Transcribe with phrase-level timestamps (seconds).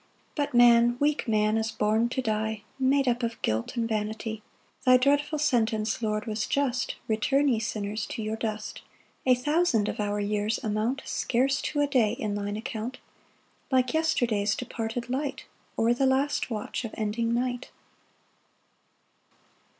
[0.35, 4.41] 3 But man, weak man, is born to die, Made up of guilt and vanity;
[4.83, 8.81] Thy dreadful sentence, Lord, was just, "Return, ye sinners, to your dust."
[9.25, 12.97] 4 [A thousand of our years amount Scarce to a day in thine account;
[13.71, 15.45] Like yesterday's departed light,
[15.77, 17.69] Or the last watch of ending night.